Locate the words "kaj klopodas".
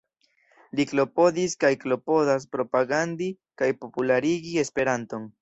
1.63-2.49